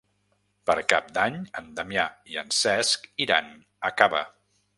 Per 0.69 0.75
Cap 0.93 1.11
d'Any 1.17 1.37
en 1.61 1.67
Damià 1.81 2.07
i 2.33 2.41
en 2.45 2.49
Cesc 2.61 3.07
iran 3.27 3.53
a 3.91 3.95
Cava. 4.03 4.25